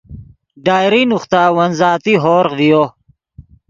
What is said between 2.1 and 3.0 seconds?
ہورغ ڤیو